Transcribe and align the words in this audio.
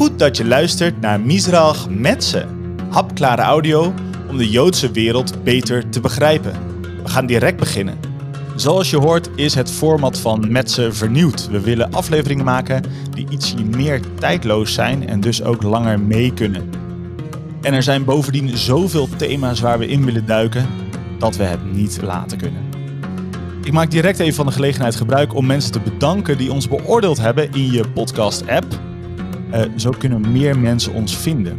Goed 0.00 0.18
dat 0.18 0.36
je 0.36 0.44
luistert 0.44 1.00
naar 1.00 1.20
Mizrach 1.20 1.88
Metze. 1.88 2.46
Hapklare 2.90 3.42
audio 3.42 3.94
om 4.28 4.36
de 4.38 4.50
Joodse 4.50 4.90
wereld 4.90 5.44
beter 5.44 5.88
te 5.88 6.00
begrijpen. 6.00 6.52
We 7.02 7.08
gaan 7.08 7.26
direct 7.26 7.56
beginnen. 7.56 7.98
Zoals 8.56 8.90
je 8.90 8.96
hoort 8.96 9.30
is 9.34 9.54
het 9.54 9.70
format 9.70 10.18
van 10.18 10.52
Metze 10.52 10.92
vernieuwd. 10.92 11.48
We 11.48 11.60
willen 11.60 11.92
afleveringen 11.92 12.44
maken 12.44 12.84
die 13.14 13.26
ietsje 13.30 13.64
meer 13.64 14.00
tijdloos 14.18 14.74
zijn 14.74 15.08
en 15.08 15.20
dus 15.20 15.42
ook 15.42 15.62
langer 15.62 16.00
mee 16.00 16.34
kunnen. 16.34 16.70
En 17.62 17.74
er 17.74 17.82
zijn 17.82 18.04
bovendien 18.04 18.56
zoveel 18.56 19.08
thema's 19.16 19.60
waar 19.60 19.78
we 19.78 19.86
in 19.86 20.04
willen 20.04 20.26
duiken 20.26 20.66
dat 21.18 21.36
we 21.36 21.44
het 21.44 21.72
niet 21.72 22.02
laten 22.02 22.38
kunnen. 22.38 22.62
Ik 23.64 23.72
maak 23.72 23.90
direct 23.90 24.18
even 24.18 24.34
van 24.34 24.46
de 24.46 24.52
gelegenheid 24.52 24.96
gebruik 24.96 25.34
om 25.34 25.46
mensen 25.46 25.72
te 25.72 25.80
bedanken 25.80 26.38
die 26.38 26.52
ons 26.52 26.68
beoordeeld 26.68 27.18
hebben 27.18 27.52
in 27.52 27.72
je 27.72 27.88
podcast-app. 27.88 28.88
Uh, 29.52 29.78
zo 29.78 29.90
kunnen 29.90 30.32
meer 30.32 30.58
mensen 30.58 30.92
ons 30.92 31.16
vinden. 31.16 31.58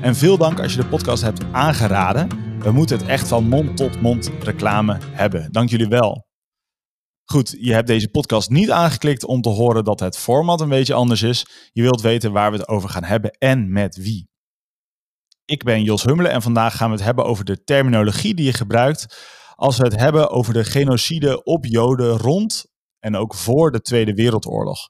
En 0.00 0.16
veel 0.16 0.38
dank 0.38 0.60
als 0.60 0.74
je 0.74 0.80
de 0.80 0.88
podcast 0.88 1.22
hebt 1.22 1.44
aangeraden. 1.52 2.28
We 2.58 2.70
moeten 2.70 2.98
het 2.98 3.06
echt 3.06 3.28
van 3.28 3.48
mond 3.48 3.76
tot 3.76 4.00
mond 4.00 4.30
reclame 4.42 4.98
hebben. 5.02 5.52
Dank 5.52 5.70
jullie 5.70 5.88
wel. 5.88 6.26
Goed, 7.24 7.56
je 7.60 7.72
hebt 7.72 7.86
deze 7.86 8.08
podcast 8.08 8.50
niet 8.50 8.70
aangeklikt 8.70 9.24
om 9.24 9.40
te 9.40 9.48
horen 9.48 9.84
dat 9.84 10.00
het 10.00 10.18
format 10.18 10.60
een 10.60 10.68
beetje 10.68 10.94
anders 10.94 11.22
is. 11.22 11.46
Je 11.72 11.82
wilt 11.82 12.00
weten 12.00 12.32
waar 12.32 12.50
we 12.50 12.56
het 12.56 12.68
over 12.68 12.88
gaan 12.88 13.04
hebben 13.04 13.30
en 13.30 13.72
met 13.72 13.96
wie. 13.96 14.28
Ik 15.44 15.64
ben 15.64 15.82
Jos 15.82 16.02
Hummelen 16.02 16.32
en 16.32 16.42
vandaag 16.42 16.76
gaan 16.76 16.90
we 16.90 16.96
het 16.96 17.04
hebben 17.04 17.24
over 17.24 17.44
de 17.44 17.64
terminologie 17.64 18.34
die 18.34 18.44
je 18.44 18.52
gebruikt 18.52 19.16
als 19.54 19.78
we 19.78 19.84
het 19.84 19.96
hebben 19.96 20.30
over 20.30 20.52
de 20.52 20.64
genocide 20.64 21.42
op 21.42 21.64
Joden 21.64 22.16
rond 22.16 22.66
en 22.98 23.16
ook 23.16 23.34
voor 23.34 23.70
de 23.70 23.80
Tweede 23.80 24.14
Wereldoorlog. 24.14 24.88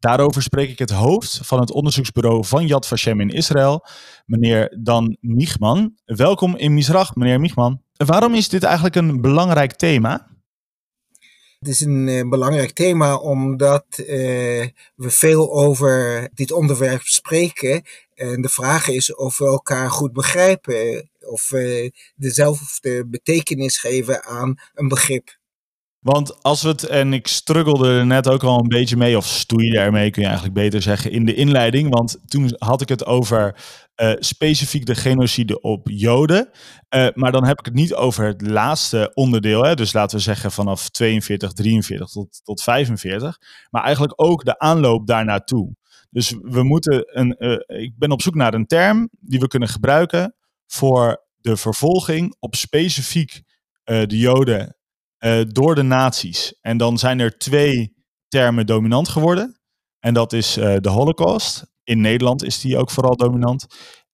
Daarover 0.00 0.42
spreek 0.42 0.70
ik 0.70 0.78
het 0.78 0.90
hoofd 0.90 1.40
van 1.42 1.60
het 1.60 1.70
onderzoeksbureau 1.70 2.44
van 2.44 2.66
Yad 2.66 2.86
Vashem 2.86 3.20
in 3.20 3.30
Israël, 3.30 3.86
meneer 4.26 4.76
Dan 4.78 5.16
Michman. 5.20 5.94
Welkom 6.04 6.56
in 6.56 6.74
Misrach, 6.74 7.14
meneer 7.14 7.40
Michman. 7.40 7.82
Waarom 7.96 8.34
is 8.34 8.48
dit 8.48 8.62
eigenlijk 8.62 8.94
een 8.94 9.20
belangrijk 9.20 9.72
thema? 9.72 10.28
Het 11.58 11.68
is 11.68 11.80
een 11.80 12.08
uh, 12.08 12.28
belangrijk 12.28 12.72
thema 12.72 13.16
omdat 13.16 13.84
uh, 13.96 14.06
we 14.94 15.10
veel 15.10 15.52
over 15.52 16.28
dit 16.34 16.52
onderwerp 16.52 17.02
spreken. 17.02 17.82
En 18.14 18.42
de 18.42 18.48
vraag 18.48 18.88
is 18.88 19.14
of 19.14 19.38
we 19.38 19.44
elkaar 19.44 19.90
goed 19.90 20.12
begrijpen, 20.12 21.10
of 21.20 21.50
we 21.50 21.92
dezelfde 22.16 23.06
betekenis 23.06 23.78
geven 23.78 24.24
aan 24.24 24.54
een 24.74 24.88
begrip. 24.88 25.38
Want 26.00 26.42
als 26.42 26.62
we 26.62 26.68
het, 26.68 26.84
en 26.84 27.12
ik 27.12 27.26
struggelde 27.26 27.88
er 27.88 28.06
net 28.06 28.28
ook 28.28 28.42
al 28.42 28.60
een 28.60 28.68
beetje 28.68 28.96
mee, 28.96 29.16
of 29.16 29.26
stoeide 29.26 29.78
ermee 29.78 30.10
kun 30.10 30.22
je 30.22 30.28
eigenlijk 30.28 30.58
beter 30.58 30.82
zeggen, 30.82 31.10
in 31.10 31.24
de 31.24 31.34
inleiding. 31.34 31.94
Want 31.94 32.18
toen 32.26 32.54
had 32.58 32.80
ik 32.80 32.88
het 32.88 33.06
over 33.06 33.56
uh, 34.02 34.12
specifiek 34.18 34.86
de 34.86 34.94
genocide 34.94 35.60
op 35.60 35.88
Joden. 35.90 36.50
Uh, 36.94 37.08
maar 37.14 37.32
dan 37.32 37.46
heb 37.46 37.58
ik 37.58 37.64
het 37.64 37.74
niet 37.74 37.94
over 37.94 38.26
het 38.26 38.40
laatste 38.40 39.10
onderdeel. 39.14 39.64
Hè, 39.64 39.74
dus 39.74 39.92
laten 39.92 40.16
we 40.16 40.22
zeggen 40.22 40.52
vanaf 40.52 40.88
42, 40.88 41.52
43 41.52 42.08
tot, 42.08 42.40
tot 42.44 42.62
45. 42.62 43.38
Maar 43.70 43.82
eigenlijk 43.82 44.22
ook 44.22 44.44
de 44.44 44.58
aanloop 44.58 45.06
daarnaartoe. 45.06 45.74
Dus 46.10 46.34
we 46.42 46.62
moeten 46.62 47.18
een. 47.18 47.36
Uh, 47.38 47.82
ik 47.82 47.92
ben 47.98 48.10
op 48.10 48.22
zoek 48.22 48.34
naar 48.34 48.54
een 48.54 48.66
term 48.66 49.08
die 49.20 49.40
we 49.40 49.48
kunnen 49.48 49.68
gebruiken 49.68 50.34
voor 50.66 51.24
de 51.40 51.56
vervolging 51.56 52.36
op 52.38 52.54
specifiek 52.54 53.42
de 53.84 54.18
Joden 54.18 54.79
uh, 55.20 55.42
door 55.48 55.74
de 55.74 55.82
nazi's. 55.82 56.54
En 56.60 56.76
dan 56.76 56.98
zijn 56.98 57.18
er 57.18 57.38
twee 57.38 57.94
termen 58.28 58.66
dominant 58.66 59.08
geworden. 59.08 59.60
En 59.98 60.14
dat 60.14 60.32
is 60.32 60.58
uh, 60.58 60.76
de 60.80 60.88
Holocaust. 60.88 61.66
In 61.84 62.00
Nederland 62.00 62.44
is 62.44 62.60
die 62.60 62.76
ook 62.76 62.90
vooral 62.90 63.16
dominant. 63.16 63.66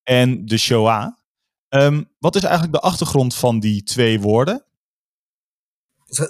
En 0.02 0.46
de 0.46 0.58
Shoah. 0.58 1.12
Um, 1.68 2.10
wat 2.18 2.36
is 2.36 2.42
eigenlijk 2.42 2.72
de 2.72 2.80
achtergrond 2.80 3.34
van 3.34 3.60
die 3.60 3.82
twee 3.82 4.20
woorden? 4.20 4.64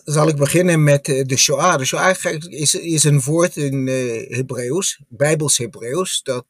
Zal 0.05 0.29
ik 0.29 0.37
beginnen 0.37 0.85
met 0.85 1.09
uh, 1.09 1.25
de 1.25 1.37
Shoah? 1.37 1.79
De 1.79 1.85
Shoah 1.85 2.17
is, 2.49 2.75
is 2.75 3.05
een 3.05 3.21
woord 3.21 3.57
in 3.57 3.87
uh, 3.87 4.37
Hebreeuws, 4.37 5.01
Bijbels 5.09 5.59
Hebreeuws, 5.59 6.23
dat 6.23 6.47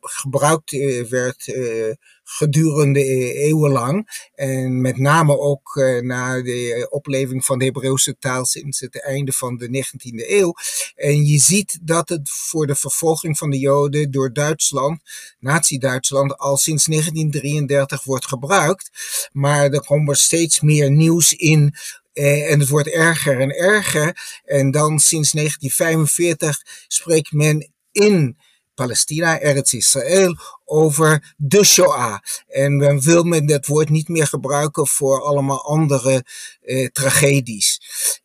gebruikt 0.00 0.70
werd 1.08 1.52
gedurende 2.24 3.00
e-, 3.00 3.32
eeuwenlang. 3.32 4.28
En 4.34 4.80
met 4.80 4.98
name 4.98 5.38
ook 5.38 5.98
na 6.00 6.42
de 6.42 6.86
opleving 6.90 7.44
van 7.44 7.58
de 7.58 7.64
Hebreeuwse 7.64 8.16
taal 8.18 8.44
sinds 8.44 8.80
het 8.80 9.02
einde 9.02 9.32
van 9.32 9.56
de 9.56 9.84
19e 9.84 10.30
eeuw. 10.30 10.54
En 10.94 11.24
je 11.24 11.38
ziet 11.38 11.78
dat 11.82 12.08
het 12.08 12.30
voor 12.30 12.66
de 12.66 12.74
vervolging 12.74 13.38
van 13.38 13.50
de 13.50 13.58
Joden 13.58 14.10
door 14.10 14.32
Duitsland, 14.32 15.00
Nazi-Duitsland, 15.38 16.38
al 16.38 16.56
sinds 16.56 16.84
1933 16.84 18.04
wordt 18.04 18.26
gebruikt. 18.26 18.90
Maar 19.32 19.72
er 19.72 19.84
komt 19.84 20.18
steeds 20.18 20.60
meer 20.60 20.90
nieuws 20.90 21.32
in 21.32 21.74
eh, 22.12 22.50
en 22.52 22.60
het 22.60 22.68
wordt 22.68 22.88
erger 22.88 23.40
en 23.40 23.50
erger. 23.50 24.40
En 24.44 24.70
dan 24.70 24.98
sinds 24.98 25.30
1945 25.30 26.62
spreekt 26.88 27.32
men 27.32 27.72
in 27.92 28.36
Palestina, 28.74 29.40
Eretz 29.40 29.72
Israël, 29.72 30.36
over 30.64 31.34
de 31.36 31.64
Shoah. 31.64 32.18
En 32.48 32.76
men 32.76 33.00
wil 33.00 33.22
men 33.22 33.46
dat 33.46 33.66
woord 33.66 33.88
niet 33.88 34.08
meer 34.08 34.26
gebruiken 34.26 34.86
voor 34.86 35.22
allemaal 35.22 35.64
andere 35.64 36.24
eh, 36.62 36.86
tragedies. 36.86 37.80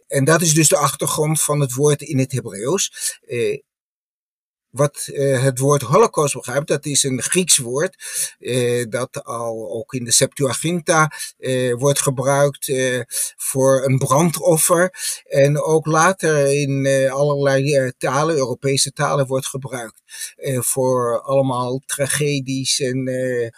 En 0.08 0.24
dat 0.24 0.42
is 0.42 0.54
dus 0.54 0.68
de 0.68 0.78
achtergrond 0.78 1.42
van 1.42 1.60
het 1.60 1.74
woord 1.74 2.02
in 2.02 2.20
het 2.20 2.32
Hebreeuws. 2.32 3.18
Eh, 3.28 3.60
wat 4.72 5.08
uh, 5.08 5.44
het 5.44 5.60
woord 5.60 5.82
holocaust 5.82 6.34
begrijpt, 6.34 6.68
dat 6.68 6.86
is 6.86 7.04
een 7.04 7.22
Grieks 7.22 7.58
woord, 7.58 7.96
uh, 8.40 8.86
dat 8.90 9.24
al 9.24 9.70
ook 9.72 9.94
in 9.94 10.04
de 10.04 10.12
Septuaginta 10.12 11.12
uh, 11.40 11.76
wordt 11.76 12.02
gebruikt 12.02 12.72
voor 13.38 13.86
een 13.86 13.98
brandoffer. 13.98 14.94
En 15.28 15.62
ook 15.62 15.86
later 15.86 16.48
in 16.62 16.88
allerlei 17.12 17.92
talen, 17.98 18.36
Europese 18.36 18.92
talen, 18.92 19.28
wordt 19.28 19.48
gebruikt 19.48 20.02
voor 20.60 21.22
allemaal 21.22 21.82
tragedies 21.86 22.80
en 22.80 23.12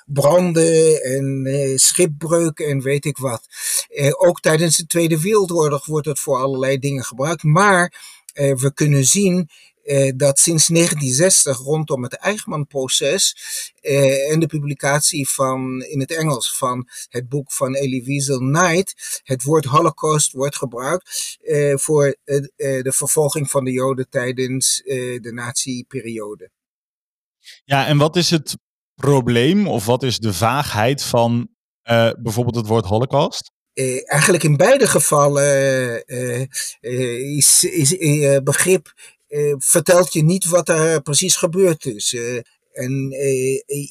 branden 0.06 1.04
en 1.04 1.80
schipbreuken 1.80 2.66
en 2.66 2.82
weet 2.82 3.06
ik 3.06 3.18
wat. 3.18 3.48
ook 4.18 4.40
tijdens 4.40 4.78
de 4.78 4.86
Tweede 4.86 5.22
Wereldoorlog 5.22 5.86
wordt 5.86 6.08
het 6.08 6.20
voor 6.20 6.38
allerlei 6.38 6.80
dingen 6.80 7.04
gebruikt, 7.04 7.44
maar 7.44 7.94
we 8.34 8.72
kunnen 8.74 9.06
zien 9.06 9.50
eh, 9.84 10.12
dat 10.16 10.40
sinds 10.40 10.68
1960 10.68 11.58
rondom 11.58 12.04
het 12.04 12.14
Eichmann-proces 12.14 13.36
eh, 13.82 14.32
en 14.32 14.40
de 14.40 14.48
publicatie 14.48 15.30
van, 15.30 15.82
in 15.82 16.00
het 16.00 16.16
Engels 16.16 16.58
van 16.58 16.88
het 17.10 17.30
boek 17.30 17.52
van 17.52 17.76
Elie 17.76 18.04
Wiesel 18.04 18.38
Knight, 18.38 19.22
het 19.24 19.44
woord 19.44 19.66
Holocaust 19.66 20.32
wordt 20.32 20.58
gebruikt 20.58 21.38
eh, 21.42 21.76
voor 21.78 22.16
eh, 22.24 22.38
eh, 22.38 22.84
de 22.84 22.92
vervolging 22.92 23.50
van 23.50 23.64
de 23.64 23.72
Joden 23.72 24.10
tijdens 24.10 24.82
eh, 24.82 25.22
de 25.22 25.32
nazi-periode. 25.34 26.52
Ja, 27.64 27.88
en 27.88 27.98
wat 27.98 28.16
is 28.16 28.30
het 28.30 28.58
probleem 28.96 29.68
of 29.68 29.86
wat 29.86 30.04
is 30.04 30.20
de 30.20 30.34
vaagheid 30.34 31.04
van 31.04 31.50
bijvoorbeeld 32.20 32.56
het 32.56 32.68
woord 32.68 32.86
Holocaust? 32.86 33.52
Uh, 33.74 34.12
eigenlijk 34.12 34.44
in 34.44 34.58
beide 34.58 34.88
gevallen 34.88 36.04
uh, 36.06 36.48
is, 37.38 37.64
is 37.64 37.96
begrip 38.44 38.94
vertelt 39.58 40.14
je 40.14 40.24
niet 40.24 40.46
wat 40.46 40.70
er 40.70 41.02
precies 41.02 41.36
gebeurd 41.36 41.86
is. 41.86 42.14
Uh, 42.14 42.40
en 42.72 43.10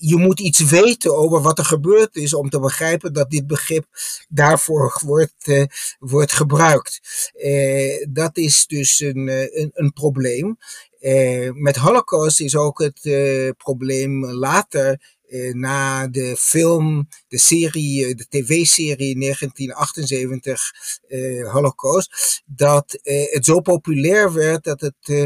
je 0.01 0.17
moet 0.17 0.41
iets 0.41 0.61
weten 0.61 1.17
over 1.17 1.43
wat 1.43 1.59
er 1.59 1.65
gebeurd 1.65 2.17
is 2.17 2.35
om 2.35 2.51
te 2.51 2.61
begrijpen 2.61 3.13
dat 3.13 3.31
dit 3.31 3.47
begrip 3.47 3.87
daarvoor 4.29 5.01
wordt, 5.05 5.67
wordt 5.99 6.33
gebruikt. 6.33 7.01
dat 8.09 8.37
is 8.37 8.67
dus 8.67 9.01
een, 9.01 9.29
een, 9.61 9.71
een 9.75 9.93
probleem. 9.93 10.59
met 11.55 11.77
Holocaust 11.77 12.41
is 12.41 12.57
ook 12.57 12.79
het 12.79 13.01
probleem 13.57 14.25
later 14.25 14.91
eh, 14.91 15.20
na 15.53 16.07
de 16.07 16.37
film, 16.37 17.09
de 17.29 17.39
serie, 17.39 18.07
eh, 18.07 18.17
de 18.17 18.27
tv-serie 18.29 19.19
1978 19.19 20.73
eh, 21.09 21.53
Holocaust, 21.53 22.43
dat 22.47 22.95
eh, 22.95 23.33
het 23.33 23.45
zo 23.45 23.61
populair 23.61 24.33
werd 24.33 24.65
dat 24.65 24.81
het 24.81 24.95
eh, 25.01 25.25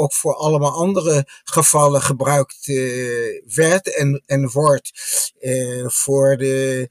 ook 0.00 0.12
voor 0.12 0.34
allemaal 0.34 0.72
andere 0.72 1.24
gevallen 1.44 2.02
gebruikt 2.02 2.68
eh, 2.68 3.54
werd 3.54 3.94
en, 3.94 4.22
en 4.26 4.50
wordt. 4.50 4.90
voor 5.86 6.36
de 6.36 6.88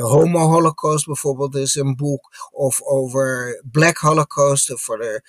Homo 0.00 0.38
Holocaust 0.38 1.06
bijvoorbeeld 1.06 1.54
is 1.54 1.74
een 1.74 1.96
boek, 1.96 2.48
of 2.50 2.82
over 2.82 3.62
Black 3.70 3.96
Holocaust, 3.96 4.72
voor 4.74 4.98
de 4.98 5.22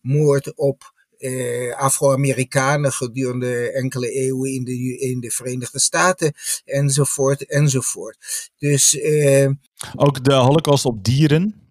moord 0.00 0.56
op 0.56 0.91
eh, 1.22 1.76
Afro-Amerikanen 1.76 2.92
gedurende 2.92 3.72
enkele 3.72 4.10
eeuwen 4.10 4.52
in 4.52 4.64
de, 4.64 4.98
in 4.98 5.20
de 5.20 5.30
Verenigde 5.30 5.80
Staten, 5.80 6.32
enzovoort, 6.64 7.46
enzovoort. 7.46 8.50
Dus, 8.58 8.98
eh, 8.98 9.50
ook 9.96 10.24
de 10.24 10.34
holocaust 10.34 10.84
op 10.84 11.04
dieren? 11.04 11.70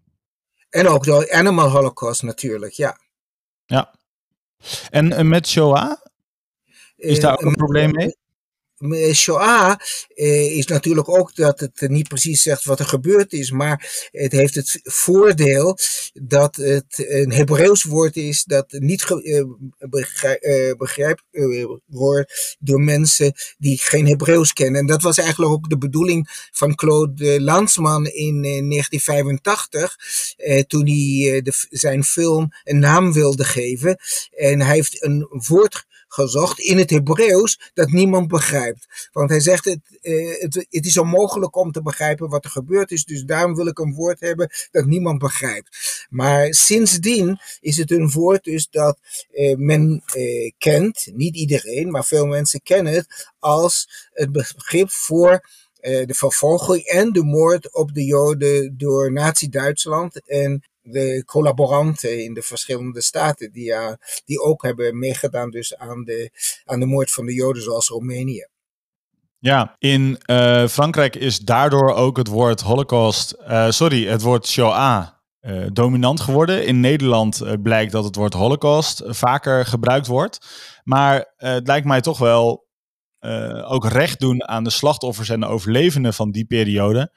En 0.70 0.88
ook 0.88 1.04
de 1.04 1.32
animal 1.32 1.70
holocaust 1.70 2.24
natuurlijk, 2.24 2.74
ja. 2.74 3.00
Ja. 3.66 3.94
En 4.90 5.28
met 5.28 5.48
Shoah? 5.48 5.92
Is 6.96 7.20
daar 7.20 7.34
ook 7.34 7.42
een 7.42 7.56
probleem 7.56 7.92
mee? 7.92 8.16
Shoah 9.14 9.76
eh, 10.16 10.58
is 10.58 10.66
natuurlijk 10.66 11.10
ook 11.10 11.36
dat 11.36 11.60
het 11.60 11.90
niet 11.90 12.08
precies 12.08 12.42
zegt 12.42 12.64
wat 12.64 12.80
er 12.80 12.86
gebeurd 12.86 13.34
is, 13.34 13.52
maar 13.52 14.10
het 14.12 14.32
heeft 14.32 14.56
het 14.56 14.80
voordeel 14.84 15.78
dat 16.14 16.56
het 16.56 17.06
een 17.10 17.32
Hebreeuws 17.32 17.84
woord 17.84 18.16
is 18.16 18.44
dat 18.44 18.66
niet 18.70 19.06
begrijp, 19.78 20.76
begrijpt 20.78 21.24
wordt 21.86 22.58
door 22.60 22.82
mensen 22.82 23.34
die 23.58 23.78
geen 23.78 24.08
Hebreeuws 24.08 24.54
kennen. 24.54 24.82
En 24.82 24.88
dat 24.88 25.02
was 25.02 25.18
eigenlijk 25.18 25.52
ook 25.52 25.70
de 25.70 25.78
bedoeling 25.78 26.50
van 26.52 26.76
Claude 26.76 27.42
Landsman 27.42 28.06
in 28.06 28.42
1985, 28.42 29.98
toen 30.68 30.88
hij 30.88 31.44
zijn 31.70 32.04
film 32.04 32.50
een 32.64 32.80
naam 32.80 33.14
wilde 33.14 33.44
geven. 33.44 33.98
En 34.32 34.62
hij 34.62 34.76
heeft 34.76 35.04
een 35.04 35.28
woord 35.48 35.90
gezocht 36.14 36.60
in 36.60 36.78
het 36.78 36.90
Hebreeuws 36.90 37.72
dat 37.74 37.90
niemand 37.90 38.28
begrijpt. 38.28 39.10
Want 39.12 39.30
hij 39.30 39.40
zegt 39.40 39.66
het, 39.66 39.80
eh, 40.02 40.42
het, 40.42 40.66
het, 40.70 40.86
is 40.86 40.98
onmogelijk 40.98 41.56
om 41.56 41.72
te 41.72 41.82
begrijpen 41.82 42.30
wat 42.30 42.46
er 42.46 42.52
gebeurd 42.52 42.92
is, 42.92 43.06
dus 43.06 43.24
daarom 43.24 43.56
wil 43.56 43.68
ik 43.68 43.80
een 43.80 43.94
woord 43.94 44.20
hebben 44.20 44.50
dat 44.72 44.86
niemand 44.86 45.20
begrijpt. 45.20 46.06
Maar 46.10 46.54
sindsdien 46.54 47.40
is 47.60 47.78
het 47.78 47.92
een 47.92 48.12
woord 48.12 48.44
dus 48.44 48.70
dat 48.70 49.00
eh, 49.32 49.58
men 49.58 50.04
eh, 50.06 50.52
kent, 50.58 51.08
niet 51.14 51.36
iedereen, 51.36 51.92
maar 51.92 52.06
veel 52.06 52.26
mensen 52.26 52.62
kennen 52.62 52.94
het 52.94 53.32
als 53.40 54.10
het 54.14 54.32
begrip 54.32 54.90
voor 54.90 55.50
de 55.82 56.14
vervolging 56.14 56.84
en 56.84 57.12
de 57.12 57.24
moord 57.24 57.74
op 57.74 57.94
de 57.94 58.04
Joden 58.04 58.78
door 58.78 59.12
Nazi-Duitsland 59.12 60.28
en 60.28 60.64
de 60.82 61.24
collaboranten 61.26 62.24
in 62.24 62.34
de 62.34 62.42
verschillende 62.42 63.02
staten 63.02 63.52
die, 63.52 63.74
die 64.26 64.42
ook 64.42 64.64
hebben 64.64 65.00
meegedaan 65.00 65.50
dus 65.50 65.78
aan 65.78 66.04
de, 66.04 66.32
aan 66.66 66.80
de 66.80 66.86
moord 66.86 67.12
van 67.12 67.26
de 67.26 67.34
Joden 67.34 67.64
zoals 67.64 67.88
Roemenië. 67.88 68.48
Ja, 69.40 69.76
in 69.80 70.20
uh, 70.26 70.68
Frankrijk 70.68 71.16
is 71.16 71.40
daardoor 71.40 71.94
ook 71.94 72.18
het 72.18 72.28
woord 72.28 72.62
Holocaust, 72.62 73.36
uh, 73.48 73.70
sorry, 73.70 74.08
het 74.08 74.22
woord 74.22 74.48
Shoah 74.48 75.08
dominant 75.74 76.20
geworden. 76.20 76.66
In 76.66 76.80
Nederland 76.80 77.62
blijkt 77.64 77.92
dat 77.92 78.04
het 78.04 78.16
woord 78.16 78.34
Holocaust 78.34 79.04
vaker 79.06 79.66
gebruikt 79.66 80.08
wordt. 80.08 80.48
Maar 80.84 81.34
het 81.36 81.68
lijkt 81.68 81.86
mij 81.86 82.02
toch 82.02 82.18
wel 82.18 82.68
ook 83.64 83.86
recht 83.86 84.20
doen 84.20 84.48
aan 84.48 84.64
de 84.64 84.70
slachtoffers 84.70 85.30
en 85.30 85.40
de 85.40 85.46
overlevenden 85.46 86.14
van 86.14 86.32
die 86.32 86.46
periode. 86.46 87.14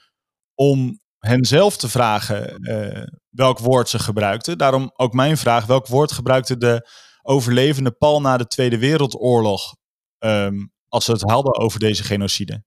Om 0.54 1.02
hen 1.18 1.44
zelf 1.44 1.76
te 1.76 1.88
vragen 1.88 2.68
uh, 2.70 3.06
welk 3.30 3.58
woord 3.58 3.88
ze 3.88 3.98
gebruikten. 3.98 4.58
Daarom 4.58 4.92
ook 4.96 5.12
mijn 5.12 5.36
vraag: 5.36 5.66
welk 5.66 5.86
woord 5.86 6.12
gebruikte 6.12 6.56
de 6.56 6.88
overlevende 7.22 7.90
Paul 7.90 8.20
na 8.20 8.36
de 8.36 8.46
Tweede 8.46 8.78
Wereldoorlog 8.78 9.76
um, 10.18 10.72
als 10.88 11.04
ze 11.04 11.12
het 11.12 11.22
hadden 11.22 11.56
over 11.56 11.80
deze 11.80 12.02
genocide? 12.02 12.64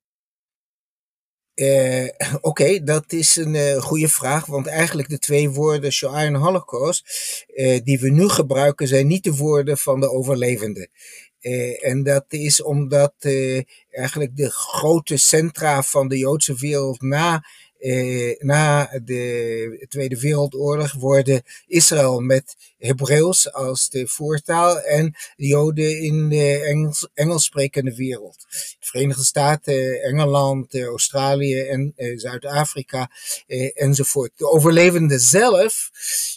Uh, 1.55 2.09
Oké, 2.41 2.83
dat 2.83 3.11
is 3.11 3.35
een 3.35 3.53
uh, 3.53 3.81
goede 3.81 4.09
vraag, 4.09 4.45
want 4.45 4.67
eigenlijk 4.67 5.09
de 5.09 5.19
twee 5.19 5.49
woorden 5.49 5.91
Shoah 5.91 6.21
en 6.21 6.35
Holocaust 6.35 7.03
die 7.83 7.99
we 7.99 8.09
nu 8.09 8.29
gebruiken 8.29 8.87
zijn 8.87 9.07
niet 9.07 9.23
de 9.23 9.35
woorden 9.35 9.77
van 9.77 9.99
de 9.99 10.09
overlevenden. 10.09 10.89
En 11.81 12.03
dat 12.03 12.25
is 12.27 12.63
omdat 12.63 13.13
eigenlijk 13.89 14.35
de 14.35 14.51
grote 14.51 15.17
centra 15.17 15.83
van 15.83 16.07
de 16.07 16.17
Joodse 16.17 16.55
wereld 16.55 17.01
na 17.01 17.43
eh, 17.79 18.39
na 18.39 18.89
de 19.03 19.85
Tweede 19.89 20.19
Wereldoorlog 20.19 20.93
worden 20.93 21.41
Israël 21.67 22.19
met 22.19 22.55
Hebreeuws 22.77 23.53
als 23.53 23.89
de 23.89 24.07
voertaal 24.07 24.79
en 24.79 25.15
de 25.35 25.45
Joden 25.45 26.01
in 26.01 26.29
de 26.29 26.59
Engels, 26.59 27.09
Engels 27.13 27.43
sprekende 27.43 27.95
wereld. 27.95 28.45
De 28.49 28.75
Verenigde 28.79 29.23
Staten, 29.23 30.01
Engeland, 30.01 30.73
eh, 30.73 30.85
Australië 30.85 31.59
en 31.59 31.93
eh, 31.95 32.17
Zuid-Afrika 32.17 33.11
eh, 33.47 33.69
enzovoort. 33.73 34.31
De 34.35 34.49
overlevenden 34.49 35.19
zelf 35.19 35.89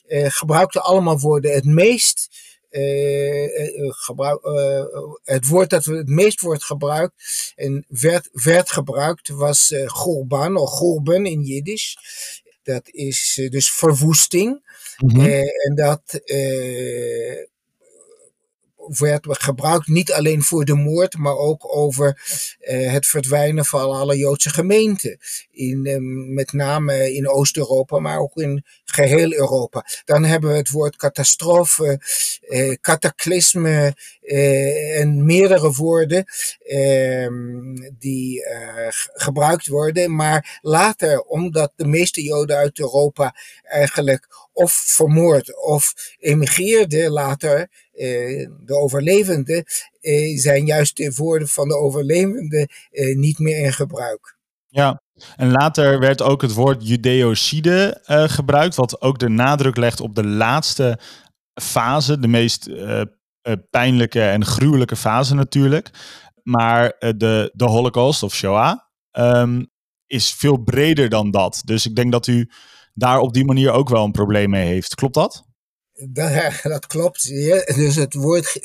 eh, 0.06 0.26
gebruikten 0.30 0.82
allemaal 0.82 1.18
woorden 1.18 1.52
het 1.52 1.64
meest 1.64 2.28
gebruik, 3.88 4.44
uh, 4.44 4.82
het 5.24 5.46
woord 5.46 5.70
dat 5.70 5.84
het 5.84 6.08
meest 6.08 6.40
wordt 6.40 6.64
gebruikt 6.64 7.14
en 7.56 7.84
werd, 7.88 8.28
werd 8.32 8.70
gebruikt 8.70 9.28
was 9.28 9.70
uh, 9.70 9.88
Gorban 9.88 10.56
of 10.56 10.70
Gorben 10.70 11.26
in 11.26 11.42
Jiddisch. 11.42 11.96
Dat 12.62 12.88
is 12.90 13.48
dus 13.50 13.70
verwoesting. 13.70 14.68
Mm 14.98 15.10
-hmm. 15.10 15.30
en 15.64 15.74
dat 15.74 16.20
werd 18.98 19.26
gebruikt 19.30 19.86
niet 19.86 20.12
alleen 20.12 20.42
voor 20.42 20.64
de 20.64 20.74
moord, 20.74 21.16
maar 21.16 21.36
ook 21.36 21.76
over 21.76 22.22
het 22.58 23.06
verdwijnen 23.06 23.64
van 23.64 23.90
alle 23.90 24.16
Joodse 24.16 24.50
gemeenten. 24.50 25.18
In, 25.50 26.34
met 26.34 26.52
name 26.52 27.14
in 27.14 27.28
Oost-Europa, 27.28 27.98
maar 27.98 28.18
ook 28.18 28.36
in 28.36 28.64
geheel 28.92 29.32
Europa. 29.32 29.86
Dan 30.04 30.24
hebben 30.24 30.50
we 30.50 30.56
het 30.56 30.70
woord 30.70 30.96
catastrofe, 30.96 32.00
uh, 32.40 32.74
cataclysme 32.80 33.94
en 34.96 35.26
meerdere 35.26 35.72
woorden 35.72 36.24
ehm, 36.66 37.74
die 37.98 38.44
gebruikt 39.12 39.66
worden. 39.66 40.14
Maar 40.14 40.58
later, 40.62 41.22
omdat 41.22 41.72
de 41.76 41.86
meeste 41.86 42.22
Joden 42.22 42.56
uit 42.56 42.78
Europa 42.78 43.34
eigenlijk 43.62 44.48
of 44.52 44.72
vermoord 44.72 45.62
of 45.64 45.94
emigreerden 46.18 47.10
later 47.10 47.68
eh, 47.92 48.48
de 48.60 48.74
overlevenden, 48.74 49.64
eh, 50.00 50.38
zijn 50.38 50.66
juist 50.66 50.96
de 50.96 51.12
woorden 51.16 51.48
van 51.48 51.68
de 51.68 51.76
overlevenden 51.76 52.68
eh, 52.90 53.16
niet 53.16 53.38
meer 53.38 53.58
in 53.58 53.72
gebruik. 53.72 54.38
Ja, 54.68 55.02
en 55.36 55.50
later 55.50 55.98
werd 55.98 56.22
ook 56.22 56.42
het 56.42 56.54
woord 56.54 56.88
judeocide 56.88 58.00
gebruikt, 58.26 58.74
wat 58.74 59.00
ook 59.00 59.18
de 59.18 59.28
nadruk 59.28 59.76
legt 59.76 60.00
op 60.00 60.14
de 60.14 60.26
laatste 60.26 60.98
fase, 61.62 62.18
de 62.18 62.28
meest 62.28 62.70
pijnlijke 63.70 64.22
en 64.22 64.44
gruwelijke 64.44 64.96
fase 64.96 65.34
natuurlijk. 65.34 65.90
Maar 66.42 66.94
de, 66.98 67.50
de 67.52 67.64
Holocaust 67.64 68.22
of 68.22 68.34
Shoah 68.34 68.78
um, 69.12 69.70
is 70.06 70.34
veel 70.34 70.56
breder 70.56 71.08
dan 71.08 71.30
dat. 71.30 71.62
Dus 71.64 71.86
ik 71.86 71.96
denk 71.96 72.12
dat 72.12 72.26
u 72.26 72.50
daar 72.94 73.18
op 73.18 73.32
die 73.32 73.44
manier 73.44 73.70
ook 73.70 73.88
wel 73.88 74.04
een 74.04 74.12
probleem 74.12 74.50
mee 74.50 74.66
heeft. 74.66 74.94
Klopt 74.94 75.14
dat? 75.14 75.44
Dat, 76.08 76.52
dat 76.62 76.86
klopt. 76.86 77.22
Ja. 77.22 77.64
Dus 77.64 77.96
het 77.96 78.14
woord 78.14 78.58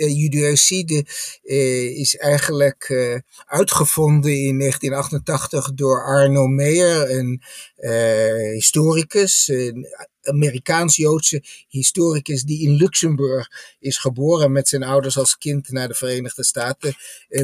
uh, 1.44 2.00
is 2.00 2.18
eigenlijk 2.18 2.90
uh, 2.90 3.20
uitgevonden 3.46 4.32
in 4.32 4.60
1988 4.60 5.74
door 5.74 6.04
Arno 6.04 6.48
Meyer, 6.48 7.12
een 7.12 7.42
historicus, 8.54 9.48
een 9.48 9.88
Amerikaans-Joodse 10.22 11.44
historicus 11.68 12.44
die 12.44 12.62
in 12.62 12.76
Luxemburg 12.76 13.48
is 13.80 13.98
geboren 13.98 14.52
met 14.52 14.68
zijn 14.68 14.84
ouders 14.84 15.18
als 15.18 15.38
kind 15.38 15.72
naar 15.72 15.88
de 15.88 15.94
Verenigde 15.94 16.44
Staten 16.44 16.96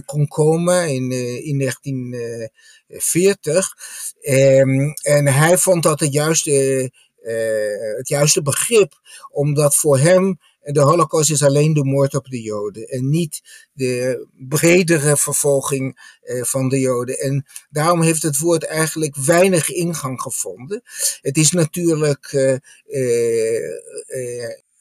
kon 0.06 0.27
komen 0.27 0.89
in, 0.89 1.12
in 1.44 1.58
1940. 1.58 3.77
Um, 4.22 4.94
en 4.94 5.27
hij 5.27 5.58
vond 5.58 5.84
dat 5.84 6.00
het 6.00 6.13
juiste 6.13 6.92
uh, 7.22 7.98
het 7.98 8.08
juiste 8.08 8.42
begrip, 8.42 8.94
omdat 9.30 9.75
voor 9.75 9.98
hem 9.98 10.40
de 10.63 10.80
Holocaust 10.80 11.32
is 11.32 11.44
alleen 11.44 11.74
de 11.74 11.84
moord 11.84 12.16
op 12.16 12.25
de 12.25 12.42
Joden 12.42 12.88
en 12.88 13.10
niet 13.10 13.42
de 13.74 14.28
bredere 14.48 15.18
vervolging 15.18 16.18
uh, 16.24 16.44
van 16.44 16.70
de 16.70 16.80
Joden. 16.80 17.20
En 17.20 17.46
daarom 17.70 18.01
heeft 18.01 18.22
het 18.22 18.38
woord 18.38 18.66
eigenlijk 18.66 19.16
weinig 19.16 19.70
ingang 19.70 20.22
gevonden. 20.22 20.82
Het 21.22 21.38
is 21.38 21.51
natuurlijk 21.51 22.32
uh, 22.32 22.58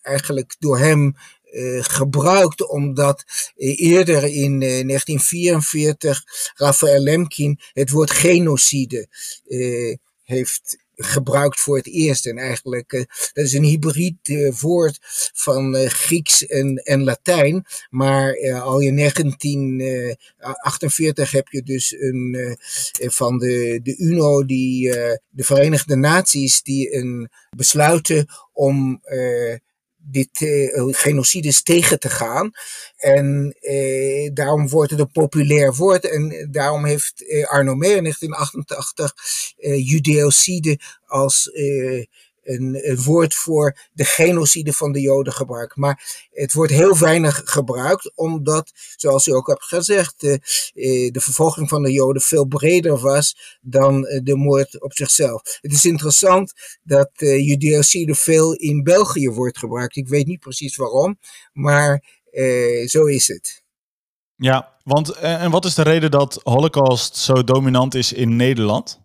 eigenlijk 0.03 0.57
door 0.59 0.79
hem 0.79 1.15
uh, 1.53 1.83
gebruikt 1.85 2.69
omdat 2.69 3.25
eerder 3.57 4.25
in 4.25 4.53
uh, 4.53 4.61
1944 4.61 6.25
Raphaël 6.55 7.01
Lemkin 7.01 7.61
het 7.73 7.91
woord 7.91 8.11
genocide 8.11 9.09
heeft 10.25 10.79
gebruikt 11.01 11.61
voor 11.61 11.77
het 11.77 11.87
eerst. 11.87 12.27
En 12.27 12.39
eigenlijk, 12.39 12.93
uh, 12.93 13.05
dat 13.33 13.45
is 13.45 13.53
een 13.53 13.65
hybrid 13.65 14.29
uh, 14.29 14.53
woord 14.61 14.99
van 15.35 15.77
uh, 15.77 15.87
Grieks 15.87 16.47
en, 16.47 16.77
en 16.77 17.05
Latijn. 17.05 17.65
Maar 17.91 18.61
al 18.61 18.81
in 18.81 18.97
1948 18.97 21.31
heb 21.31 21.49
je 21.49 21.63
dus 21.63 21.95
een, 21.99 22.59
van 22.93 23.39
de, 23.39 23.81
de 23.83 23.97
UNO, 23.97 24.45
die, 24.45 24.91
de 25.31 25.45
Verenigde 25.45 25.97
Naties, 25.97 26.63
die 26.63 26.95
een 26.95 27.31
besluiten 27.57 28.27
om 28.53 29.03
dit 30.11 30.41
uh, 30.41 30.87
genocides 30.91 31.63
tegen 31.63 32.01
te 32.01 32.09
gaan. 32.09 32.51
En 32.97 33.57
uh, 33.61 34.31
daarom 34.33 34.69
wordt 34.69 34.91
het 34.91 35.01
een 35.01 35.11
populair 35.11 35.75
woord. 35.75 36.05
En 36.05 36.49
daarom 36.51 36.85
heeft 36.85 37.25
Arno 37.49 37.75
Meer 37.75 37.97
in 37.97 38.03
1988 38.03 39.15
judeocide 39.77 40.79
als 41.07 41.51
een, 42.43 42.99
woord 43.05 43.35
voor 43.35 43.77
de 43.93 44.05
genocide 44.05 44.73
van 44.73 44.93
de 44.93 45.01
Joden 45.01 45.33
gebruikt. 45.33 45.77
Maar 45.77 46.29
het 46.31 46.53
wordt 46.53 46.73
heel 46.73 46.99
weinig 46.99 47.43
gebruikt, 47.45 48.13
omdat, 48.15 48.73
zoals 48.97 49.27
u 49.27 49.33
ook 49.33 49.47
hebt 49.47 49.65
gezegd, 49.65 50.21
de, 50.21 50.33
eh, 50.75 51.13
de 51.13 51.21
vervolging 51.21 51.69
van 51.69 51.83
de 51.83 51.93
Joden 51.93 52.23
veel 52.23 52.45
breder 52.45 52.99
was 52.99 53.59
dan 53.61 54.07
eh, 54.07 54.21
de 54.23 54.37
moord 54.37 54.83
op 54.83 54.93
zichzelf. 54.93 55.59
Het 55.61 55.73
is 55.73 55.85
interessant 55.85 56.53
dat 56.83 57.11
uh, 57.17 57.47
judeocide 57.47 58.15
veel 58.15 58.55
in 58.55 58.83
België 58.83 59.31
wordt 59.31 59.59
gebruikt. 59.59 59.97
Ik 59.97 60.09
weet 60.09 60.27
niet 60.27 60.41
precies 60.41 60.77
waarom, 60.77 61.19
maar 61.53 62.19
zo 62.87 63.05
is 63.05 63.29
het. 63.29 63.63
Ja, 64.37 64.77
want 64.85 65.11
en 65.11 65.51
wat 65.51 65.65
is 65.65 65.75
de 65.75 65.83
reden 65.83 66.11
dat 66.11 66.41
Holocaust 66.43 67.17
zo 67.17 67.45
dominant 67.45 67.95
is 67.95 68.13
in 68.13 68.37
Nederland? 68.37 69.01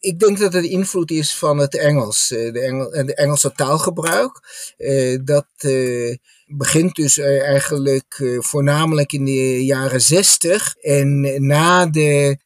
Ik 0.00 0.18
denk 0.18 0.38
dat 0.38 0.52
het 0.52 0.64
invloed 0.64 1.10
is 1.10 1.34
van 1.34 1.58
het 1.58 1.76
Engels, 1.76 2.30
eh, 2.30 2.52
de, 2.52 3.02
de 3.06 3.14
Engelse 3.14 3.52
taalgebruik. 3.52 4.40
Eh, 4.76 5.18
dat 5.24 5.48
eh, 5.56 6.16
begint 6.46 6.94
dus 6.94 7.18
eigenlijk 7.18 8.36
voornamelijk 8.38 9.12
in 9.12 9.24
de 9.24 9.64
jaren 9.64 10.00
zestig. 10.00 10.76
En 10.76 11.20
na 11.46 11.86
de 11.86 12.38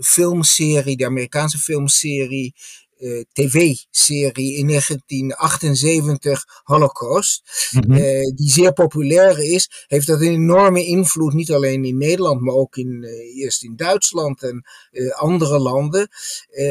filmserie, 0.00 0.96
de 0.96 1.06
Amerikaanse 1.06 1.58
filmserie 1.58 2.54
uh, 3.00 3.22
tv-serie 3.32 4.56
in 4.56 4.66
1978, 4.66 6.44
Holocaust, 6.62 7.42
mm 7.70 7.98
die 8.34 8.50
zeer 8.50 8.72
populair 8.72 9.38
is, 9.38 9.84
heeft 9.86 10.06
dat 10.06 10.20
een 10.20 10.32
enorme 10.32 10.84
invloed, 10.84 11.32
niet 11.32 11.52
alleen 11.52 11.84
in 11.84 11.98
Nederland, 11.98 12.40
maar 12.40 12.54
ook 12.54 12.76
in, 12.76 13.02
uh, 13.02 13.42
eerst 13.42 13.62
in 13.62 13.76
Duitsland 13.76 14.42
en 14.42 14.64
andere 15.10 15.58
landen. 15.58 16.08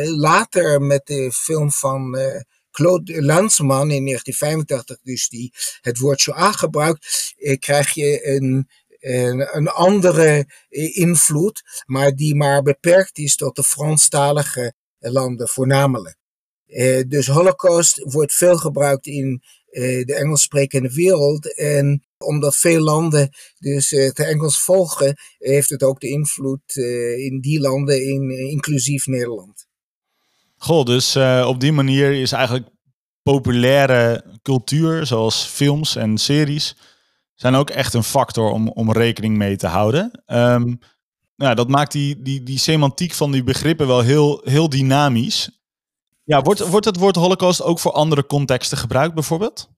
later 0.04 0.82
met 0.82 1.06
de 1.06 1.32
film 1.32 1.72
van 1.72 2.18
Claude 2.72 3.22
Lanzmann 3.22 3.92
in 3.92 4.06
1985, 4.06 4.98
dus 5.04 5.30
die 5.30 5.54
het 5.82 6.00
woord 6.00 6.20
Shoah 6.20 6.54
gebruikt, 6.54 7.34
krijg 7.60 7.90
je 7.94 8.28
een 8.28 8.68
een, 9.00 9.56
een, 9.58 9.68
andere 9.68 10.48
invloed, 10.94 11.84
maar 11.86 12.12
die 12.12 12.36
maar 12.36 12.62
beperkt 12.62 13.18
is 13.18 13.36
tot 13.36 13.56
de 13.56 13.64
Franstalige 13.64 14.74
landen 15.00 15.48
voornamelijk. 15.48 16.18
Uh, 16.68 17.02
dus 17.08 17.28
Holocaust 17.28 18.04
wordt 18.04 18.34
veel 18.34 18.58
gebruikt 18.58 19.06
in 19.08 19.44
uh, 19.72 20.06
de 20.06 20.16
Engels 20.16 20.42
sprekende 20.42 20.94
wereld. 20.94 21.58
En 21.58 22.04
omdat 22.18 22.58
veel 22.58 22.82
landen 22.82 23.30
dus 23.60 23.90
het 23.90 24.20
Engels 24.20 24.60
volgen, 24.60 25.18
heeft 25.38 25.70
het 25.70 25.84
ook 25.84 26.00
de 26.00 26.10
invloed 26.10 26.76
in 27.18 27.40
die 27.42 27.60
landen, 27.60 28.04
in, 28.04 28.30
inclusief 28.30 29.06
Nederland. 29.06 29.68
Goh, 30.58 30.86
dus 30.86 31.16
op 31.46 31.60
die 31.60 31.72
manier 31.72 32.22
is 32.22 32.32
eigenlijk 32.32 32.68
populaire 33.22 34.24
cultuur, 34.42 35.06
zoals 35.06 35.46
films 35.46 35.96
en 35.96 36.18
series, 36.18 36.76
zijn 37.36 37.56
ook 37.56 37.70
echt 37.70 37.94
een 37.94 38.04
factor 38.04 38.52
om, 38.52 38.70
om 38.70 38.92
rekening 38.92 39.38
mee 39.38 39.56
te 39.58 39.68
houden. 39.68 40.24
Um, 40.26 40.80
nou, 41.40 41.56
dat 41.56 41.68
maakt 41.68 41.92
die, 41.92 42.22
die, 42.22 42.44
die 42.44 42.58
semantiek 42.58 43.14
van 43.14 43.32
die 43.32 43.44
begrippen 43.44 43.88
wel 43.88 44.02
heel, 44.02 44.42
heel 44.44 44.70
dynamisch. 44.70 45.50
Ja, 46.24 46.42
wordt, 46.42 46.68
wordt 46.68 46.86
het 46.86 46.98
woord 46.98 47.16
holocaust 47.16 47.62
ook 47.62 47.80
voor 47.80 47.92
andere 47.92 48.26
contexten 48.26 48.78
gebruikt 48.78 49.14
bijvoorbeeld? 49.14 49.70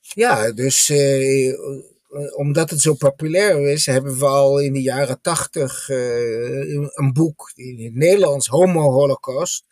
Ja, 0.00 0.52
dus 0.52 0.88
eh, 0.88 1.54
omdat 2.36 2.70
het 2.70 2.80
zo 2.80 2.94
populair 2.94 3.70
is, 3.70 3.86
hebben 3.86 4.18
we 4.18 4.26
al 4.26 4.58
in 4.58 4.72
de 4.72 4.82
jaren 4.82 5.20
tachtig 5.20 5.88
eh, 5.88 6.72
een 6.72 7.12
boek 7.12 7.52
in 7.54 7.84
het 7.84 7.94
Nederlands, 7.94 8.46
Homo 8.46 8.90
Holocaust. 8.90 9.64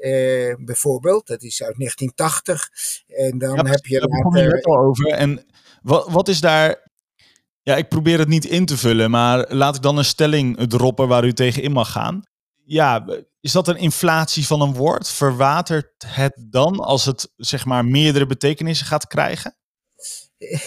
Eh, 0.00 0.54
bijvoorbeeld, 0.58 1.26
dat 1.26 1.42
is 1.42 1.62
uit 1.62 1.76
1980. 1.78 2.70
En 3.06 3.38
dan 3.38 3.66
heb 3.66 3.86
je. 3.86 3.98
Daar 3.98 4.48
je 4.48 4.62
al 4.62 4.78
over. 4.78 5.06
En 5.06 5.46
wat, 5.82 6.10
wat 6.10 6.28
is 6.28 6.40
daar. 6.40 6.90
Ja, 7.62 7.76
ik 7.76 7.88
probeer 7.88 8.18
het 8.18 8.28
niet 8.28 8.44
in 8.44 8.66
te 8.66 8.76
vullen, 8.76 9.10
maar 9.10 9.54
laat 9.54 9.76
ik 9.76 9.82
dan 9.82 9.98
een 9.98 10.04
stelling 10.04 10.68
droppen 10.68 11.08
waar 11.08 11.24
u 11.24 11.32
tegen 11.32 11.62
in 11.62 11.72
mag 11.72 11.92
gaan 11.92 12.22
ja, 12.64 13.06
is 13.40 13.52
dat 13.52 13.68
een 13.68 13.76
inflatie 13.76 14.46
van 14.46 14.60
een 14.60 14.74
woord? 14.74 15.10
Verwatert 15.10 16.04
het 16.06 16.34
dan 16.36 16.80
als 16.80 17.04
het 17.04 17.32
zeg 17.36 17.64
maar 17.64 17.84
meerdere 17.84 18.26
betekenissen 18.26 18.86
gaat 18.86 19.06
krijgen? 19.06 19.56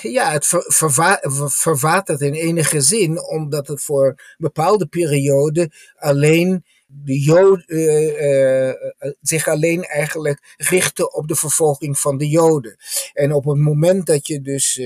Ja, 0.02 0.32
het 0.32 0.46
ver, 0.48 1.20
verwatert 1.52 2.22
in 2.22 2.34
enige 2.34 2.82
zin, 2.82 3.28
omdat 3.28 3.68
het 3.68 3.82
voor 3.82 4.08
een 4.08 4.18
bepaalde 4.38 4.88
periode 4.88 5.72
alleen 5.96 6.66
de 6.88 7.20
Joden 7.20 7.64
uh, 7.68 8.68
uh, 8.68 8.74
zich 9.22 9.48
alleen 9.48 9.84
eigenlijk 9.84 10.56
richtte 10.58 11.12
op 11.12 11.28
de 11.28 11.36
vervolging 11.36 12.00
van 12.00 12.18
de 12.18 12.28
Joden. 12.28 12.75
En 13.14 13.34
op 13.34 13.46
het 13.46 13.58
moment 13.58 14.06
dat 14.06 14.28
je 14.28 14.42
dus 14.42 14.82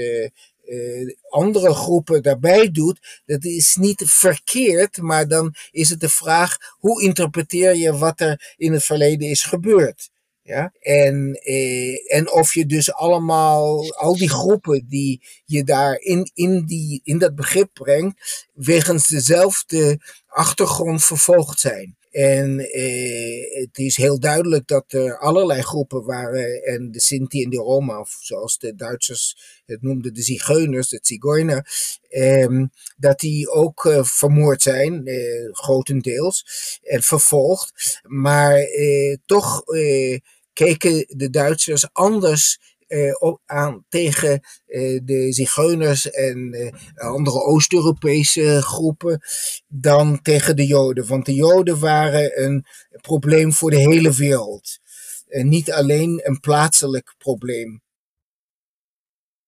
uh, 0.69 1.13
andere 1.29 1.73
groepen 1.73 2.23
daarbij 2.23 2.71
doet, 2.71 3.21
dat 3.25 3.43
is 3.43 3.75
niet 3.75 4.03
verkeerd, 4.05 4.97
maar 4.97 5.27
dan 5.27 5.55
is 5.71 5.89
het 5.89 5.99
de 5.99 6.09
vraag 6.09 6.57
hoe 6.77 7.03
interpreteer 7.03 7.75
je 7.75 7.97
wat 7.97 8.19
er 8.19 8.53
in 8.57 8.73
het 8.73 8.83
verleden 8.83 9.29
is 9.29 9.43
gebeurd. 9.43 10.09
Ja? 10.49 10.73
En, 10.79 11.33
eh, 11.33 12.15
en 12.15 12.31
of 12.31 12.53
je 12.53 12.65
dus 12.65 12.93
allemaal, 12.93 13.95
al 13.95 14.17
die 14.17 14.29
groepen 14.29 14.85
die 14.87 15.21
je 15.45 15.63
daar 15.63 15.95
in, 15.99 16.31
in, 16.33 16.65
die, 16.65 17.01
in 17.03 17.17
dat 17.17 17.35
begrip 17.35 17.69
brengt, 17.73 18.47
wegens 18.53 19.07
dezelfde 19.07 19.99
achtergrond 20.27 21.03
vervolgd 21.03 21.59
zijn. 21.59 21.97
En 22.11 22.59
eh, 22.59 23.61
het 23.61 23.77
is 23.77 23.97
heel 23.97 24.19
duidelijk 24.19 24.67
dat 24.67 24.93
er 24.93 25.17
allerlei 25.17 25.61
groepen 25.61 26.05
waren, 26.05 26.63
en 26.63 26.91
de 26.91 26.99
Sinti 26.99 27.43
en 27.43 27.49
de 27.49 27.57
Roma, 27.57 27.99
of 27.99 28.17
zoals 28.21 28.57
de 28.57 28.75
Duitsers 28.75 29.37
het 29.65 29.81
noemden, 29.81 30.13
de 30.13 30.21
Zigeuners, 30.21 30.89
de 30.89 30.99
Zigeuner, 31.01 31.67
eh, 32.09 32.63
dat 32.97 33.19
die 33.19 33.49
ook 33.49 33.85
uh, 33.85 34.03
vermoord 34.03 34.61
zijn, 34.61 35.05
eh, 35.07 35.49
grotendeels, 35.51 36.45
en 36.83 37.01
vervolgd. 37.01 37.99
Maar 38.03 38.55
eh, 38.55 39.17
toch 39.25 39.63
eh, 39.65 40.19
keken 40.53 41.05
de 41.07 41.29
Duitsers 41.29 41.93
anders 41.93 42.68
uh, 42.89 43.33
aan 43.45 43.85
tegen 43.89 44.39
uh, 44.67 44.99
de 45.03 45.33
Zigeuners 45.33 46.09
en 46.09 46.55
uh, 46.55 46.71
andere 47.09 47.43
Oost-Europese 47.43 48.61
groepen 48.61 49.21
dan 49.67 50.21
tegen 50.21 50.55
de 50.55 50.65
Joden. 50.65 51.07
Want 51.07 51.25
de 51.25 51.33
Joden 51.33 51.79
waren 51.79 52.43
een 52.43 52.65
probleem 53.01 53.53
voor 53.53 53.69
de 53.71 53.79
hele 53.79 54.13
wereld. 54.13 54.79
En 55.27 55.49
niet 55.49 55.71
alleen 55.71 56.21
een 56.23 56.39
plaatselijk 56.39 57.15
probleem. 57.17 57.81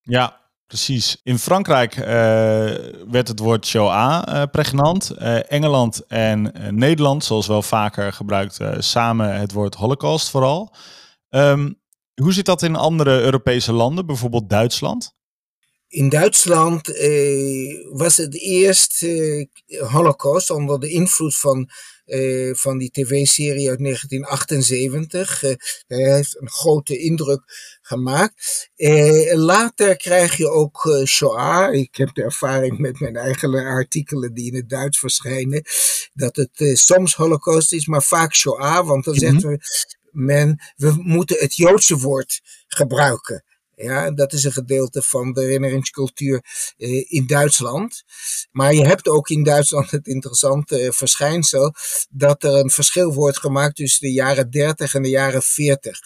Ja, 0.00 0.40
Precies. 0.66 1.20
In 1.22 1.38
Frankrijk 1.38 1.94
werd 3.10 3.28
het 3.28 3.38
woord 3.38 3.66
Shoah 3.66 4.22
uh, 4.28 4.42
pregnant. 4.50 5.12
Uh, 5.18 5.52
Engeland 5.52 6.06
en 6.06 6.52
Nederland, 6.70 7.24
zoals 7.24 7.46
wel 7.46 7.62
vaker 7.62 8.12
gebruikt, 8.12 8.58
samen 8.78 9.40
het 9.40 9.52
woord 9.52 9.74
Holocaust 9.74 10.30
vooral. 10.30 10.74
Um, 11.28 11.81
hoe 12.14 12.32
zit 12.32 12.44
dat 12.44 12.62
in 12.62 12.76
andere 12.76 13.20
Europese 13.20 13.72
landen, 13.72 14.06
bijvoorbeeld 14.06 14.50
Duitsland? 14.50 15.14
In 15.92 16.08
Duitsland 16.08 16.88
eh, 16.88 17.86
was 17.90 18.16
het 18.16 18.34
eerst 18.40 19.02
eh, 19.02 19.46
Holocaust 19.80 20.50
onder 20.50 20.80
de 20.80 20.88
invloed 20.88 21.36
van, 21.36 21.70
eh, 22.04 22.54
van 22.54 22.78
die 22.78 22.90
tv-serie 22.90 23.68
uit 23.68 23.78
1978. 23.78 25.42
Eh, 25.42 25.52
hij 25.86 26.14
heeft 26.14 26.40
een 26.40 26.50
grote 26.50 26.98
indruk 26.98 27.42
gemaakt. 27.82 28.70
Eh, 28.76 29.34
later 29.34 29.96
krijg 29.96 30.36
je 30.36 30.48
ook 30.48 30.84
uh, 30.84 31.04
Shoah. 31.04 31.74
Ik 31.74 31.94
heb 31.96 32.14
de 32.14 32.22
ervaring 32.22 32.78
met 32.78 33.00
mijn 33.00 33.16
eigen 33.16 33.54
artikelen 33.54 34.34
die 34.34 34.50
in 34.50 34.56
het 34.56 34.68
Duits 34.68 34.98
verschijnen. 34.98 35.62
Dat 36.12 36.36
het 36.36 36.78
soms 36.78 37.14
Holocaust 37.14 37.72
is, 37.72 37.86
maar 37.86 38.02
vaak 38.02 38.34
Shoah. 38.34 38.86
Want 38.86 39.04
dan 39.04 39.14
mm 39.14 39.20
-hmm. 39.20 39.40
zeggen 39.40 39.50
we 39.50 39.60
men, 40.12 40.60
we 40.76 40.92
moeten 41.02 41.36
het 41.38 41.56
Joodse 41.56 41.98
woord 41.98 42.40
gebruiken. 42.66 43.44
Ja, 43.82 44.10
dat 44.10 44.32
is 44.32 44.44
een 44.44 44.52
gedeelte 44.52 45.02
van 45.02 45.32
de 45.32 45.40
herinneringscultuur 45.40 46.44
eh, 46.76 47.04
in 47.08 47.26
Duitsland. 47.26 48.04
Maar 48.52 48.74
je 48.74 48.86
hebt 48.86 49.08
ook 49.08 49.28
in 49.28 49.42
Duitsland 49.42 49.90
het 49.90 50.06
interessante 50.06 50.78
eh, 50.78 50.90
verschijnsel 50.90 51.74
dat 52.10 52.42
er 52.42 52.54
een 52.54 52.70
verschil 52.70 53.14
wordt 53.14 53.38
gemaakt 53.38 53.76
tussen 53.76 54.06
de 54.06 54.12
jaren 54.12 54.50
30 54.50 54.94
en 54.94 55.02
de 55.02 55.08
jaren 55.08 55.42
40. 55.42 55.98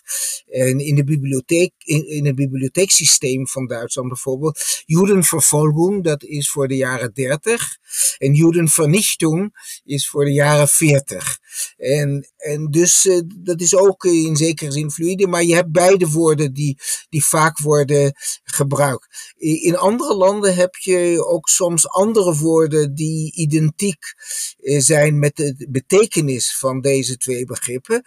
En 0.46 0.78
in 0.78 0.94
de 0.94 1.04
bibliotheek, 1.04 1.72
in, 1.78 2.08
in 2.08 2.26
het 2.26 2.34
bibliotheeksysteem 2.34 3.48
van 3.48 3.66
Duitsland 3.66 4.08
bijvoorbeeld, 4.08 4.82
Judenvervolgung, 4.86 6.04
dat 6.04 6.22
is 6.22 6.50
voor 6.50 6.68
de 6.68 6.76
jaren 6.76 7.12
30. 7.14 7.76
En 8.18 8.34
Judenvernichtung 8.34 9.54
is 9.84 10.08
voor 10.08 10.24
de 10.24 10.32
jaren 10.32 10.68
40. 10.68 11.38
En, 11.76 12.32
en 12.36 12.70
dus 12.70 13.04
uh, 13.04 13.20
dat 13.36 13.60
is 13.60 13.76
ook 13.76 14.04
in 14.04 14.36
zekere 14.36 14.72
zin 14.72 14.90
fluide, 14.90 15.26
maar 15.26 15.44
je 15.44 15.54
hebt 15.54 15.72
beide 15.72 16.08
woorden 16.08 16.52
die, 16.52 16.78
die 17.08 17.24
vaak 17.24 17.58
worden 17.66 18.12
gebruikt. 18.44 19.34
In 19.36 19.76
andere 19.76 20.14
landen 20.14 20.54
heb 20.54 20.74
je 20.74 21.24
ook 21.24 21.48
soms 21.48 21.88
andere 21.88 22.34
woorden 22.36 22.94
die 22.94 23.32
identiek 23.34 24.04
zijn 24.78 25.18
met 25.18 25.36
de 25.36 25.66
betekenis 25.70 26.56
van 26.58 26.80
deze 26.80 27.16
twee 27.16 27.44
begrippen. 27.44 28.02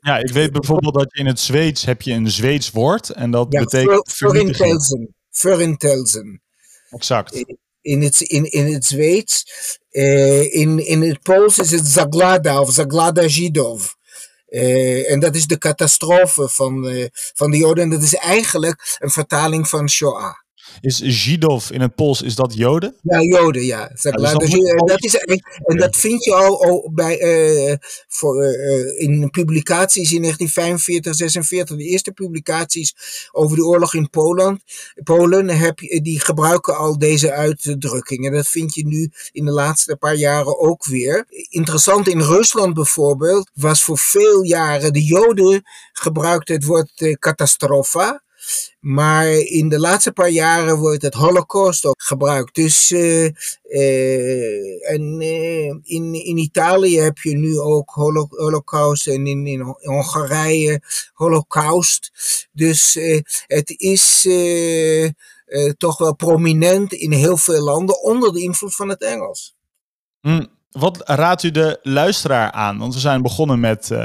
Ja, 0.00 0.18
ik 0.18 0.30
weet 0.30 0.52
bijvoorbeeld 0.52 0.94
dat 0.94 1.14
in 1.14 1.26
het 1.26 1.40
Zweeds 1.40 1.84
heb 1.84 2.02
je 2.02 2.12
een 2.12 2.30
Zweeds 2.30 2.70
woord 2.70 3.10
en 3.10 3.30
dat 3.30 3.46
ja, 3.50 3.60
betekent 3.60 4.12
Förintelsen. 4.12 5.14
Förintelsen. 5.30 6.42
Exact. 6.90 7.44
In 7.80 8.02
het, 8.02 8.20
in, 8.20 8.44
in 8.44 8.72
het 8.72 8.84
Zweeds. 8.84 9.44
Uh, 9.90 10.54
in, 10.54 10.86
in 10.86 11.02
het 11.02 11.22
Pools 11.22 11.58
is 11.58 11.70
het 11.70 11.86
Zaglada 11.86 12.60
of 12.60 12.72
Zaglada 12.72 13.28
Żydov. 13.28 13.92
Uh, 14.54 15.10
en 15.10 15.20
dat 15.20 15.34
is 15.34 15.46
de 15.46 15.58
catastrofe 15.58 16.48
van, 16.48 16.84
uh, 16.84 17.06
van 17.12 17.50
de 17.50 17.56
Joden. 17.56 17.82
En 17.82 17.90
dat 17.90 18.02
is 18.02 18.14
eigenlijk 18.14 18.96
een 18.98 19.10
vertaling 19.10 19.68
van 19.68 19.88
Shoah. 19.88 20.43
Is 20.80 20.98
Židov 20.98 21.70
in 21.70 21.80
het 21.80 21.94
Pools, 21.94 22.22
is 22.22 22.34
dat 22.34 22.54
Joden? 22.54 22.96
Ja, 23.02 23.20
Joden, 23.20 23.64
ja. 23.64 23.78
ja 23.78 23.88
dus 23.88 24.02
dat, 24.02 24.88
dat 24.88 25.04
is, 25.04 25.14
en 25.64 25.76
dat 25.76 25.96
vind 25.96 26.24
je 26.24 26.34
al, 26.34 26.64
al 26.64 26.90
bij, 26.94 27.20
uh, 27.20 27.74
voor, 28.08 28.44
uh, 28.44 29.00
in 29.00 29.30
publicaties 29.30 30.12
in 30.12 30.20
1945, 30.20 31.14
46. 31.14 31.76
De 31.76 31.84
eerste 31.84 32.12
publicaties 32.12 32.94
over 33.32 33.56
de 33.56 33.64
oorlog 33.64 33.94
in 33.94 34.10
Polen, 34.10 34.62
Polen 35.04 35.48
heb 35.48 35.78
die 35.78 36.20
gebruiken 36.20 36.76
al 36.76 36.98
deze 36.98 37.32
uitdrukkingen. 37.32 38.32
Dat 38.32 38.48
vind 38.48 38.74
je 38.74 38.86
nu 38.86 39.10
in 39.32 39.44
de 39.44 39.50
laatste 39.50 39.96
paar 39.96 40.14
jaren 40.14 40.58
ook 40.58 40.84
weer. 40.84 41.26
Interessant, 41.48 42.08
in 42.08 42.20
Rusland 42.20 42.74
bijvoorbeeld 42.74 43.50
was 43.54 43.82
voor 43.82 43.98
veel 43.98 44.42
jaren 44.42 44.92
de 44.92 45.04
Joden 45.04 45.62
gebruikte 45.92 46.52
het 46.52 46.64
woord 46.64 47.00
uh, 47.00 47.12
catastrofa. 47.12 48.22
Maar 48.80 49.28
in 49.32 49.68
de 49.68 49.80
laatste 49.80 50.12
paar 50.12 50.28
jaren 50.28 50.78
wordt 50.78 51.02
het 51.02 51.14
Holocaust 51.14 51.84
ook 51.84 52.02
gebruikt. 52.02 52.54
Dus 52.54 52.90
uh, 52.90 53.30
uh, 53.64 54.90
en, 54.90 55.20
uh, 55.20 55.74
in, 55.82 56.14
in 56.14 56.36
Italië 56.36 56.98
heb 56.98 57.18
je 57.18 57.36
nu 57.36 57.58
ook 57.58 57.90
holo 57.90 58.26
Holocaust 58.30 59.06
en 59.06 59.26
in, 59.26 59.46
in 59.46 59.76
Hongarije 59.80 60.82
Holocaust. 61.12 62.10
Dus 62.52 62.98
het 63.46 63.74
is 63.76 64.28
toch 65.76 65.98
wel 65.98 66.14
prominent 66.14 66.92
in 66.92 67.12
heel 67.12 67.36
veel 67.36 67.62
landen 67.62 68.02
onder 68.02 68.32
de 68.32 68.42
invloed 68.42 68.74
van 68.74 68.88
het 68.88 69.02
Engels. 69.02 69.54
Mm. 70.20 70.53
Wat 70.78 71.08
raadt 71.08 71.42
u 71.42 71.50
de 71.50 71.78
luisteraar 71.82 72.50
aan? 72.50 72.78
Want 72.78 72.94
we 72.94 73.00
zijn 73.00 73.22
begonnen 73.22 73.60
met 73.60 73.90
uh, 73.90 73.98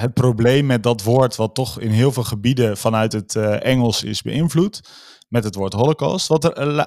het 0.00 0.14
probleem 0.14 0.66
met 0.66 0.82
dat 0.82 1.02
woord, 1.02 1.36
wat 1.36 1.54
toch 1.54 1.80
in 1.80 1.90
heel 1.90 2.12
veel 2.12 2.24
gebieden 2.24 2.76
vanuit 2.76 3.12
het 3.12 3.34
uh, 3.34 3.64
Engels 3.64 4.02
is 4.02 4.22
beïnvloed, 4.22 4.80
met 5.28 5.44
het 5.44 5.54
woord 5.54 5.72
Holocaust. 5.72 6.26
Wat 6.26 6.44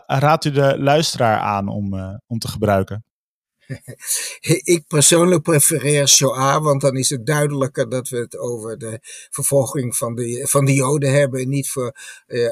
raadt 0.08 0.46
u 0.46 0.52
de 0.52 0.76
luisteraar 0.80 1.40
aan 1.40 1.68
om, 1.68 1.94
om 2.28 2.40
te 2.40 2.48
gebruiken? 2.48 3.06
Ik 4.76 4.84
persoonlijk 4.88 5.42
prefereer 5.42 6.08
Shoah, 6.08 6.64
want 6.64 6.82
dan 6.82 6.96
is 6.96 7.10
het 7.10 7.26
duidelijker 7.26 7.90
dat 7.90 8.10
we 8.10 8.18
het 8.18 8.38
over 8.38 8.78
de 8.78 9.00
vervolging 9.30 9.96
van 9.96 10.16
de, 10.16 10.48
van 10.50 10.66
de 10.66 10.74
Joden 10.74 11.14
hebben 11.14 11.42
en 11.42 11.50
niet 11.50 11.70
voor 11.70 11.96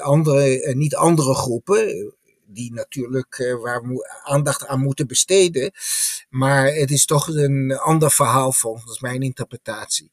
andere, 0.02 0.74
niet 0.76 0.96
andere 0.96 1.34
groepen 1.34 2.16
die 2.48 2.74
natuurlijk 2.74 3.38
uh, 3.38 3.62
waar 3.62 3.82
we 3.82 4.22
aandacht 4.24 4.68
aan 4.68 4.80
moeten 4.80 5.08
besteden. 5.08 5.72
Maar 6.30 6.74
het 6.74 6.92
is 6.92 7.06
toch 7.06 7.28
een 7.28 7.78
ander 7.78 8.12
verhaal 8.12 8.52
volgens 8.52 9.00
mijn 9.00 9.22
interpretatie. 9.22 10.12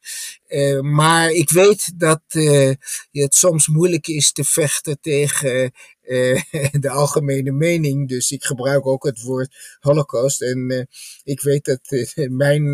Uh, 0.48 0.80
maar 0.80 1.30
ik 1.30 1.50
weet 1.50 1.98
dat 2.00 2.22
uh, 2.28 2.72
het 3.10 3.34
soms 3.34 3.68
moeilijk 3.68 4.06
is 4.06 4.32
te 4.32 4.44
vechten 4.44 5.00
tegen 5.00 5.72
de 6.84 6.90
algemene 6.90 7.52
mening. 7.52 8.08
Dus 8.08 8.30
ik 8.30 8.44
gebruik 8.44 8.86
ook 8.86 9.04
het 9.04 9.22
woord 9.22 9.78
holocaust. 9.80 10.42
En 10.42 10.88
ik 11.22 11.40
weet 11.40 11.64
dat 11.64 11.80
mijn 12.44 12.72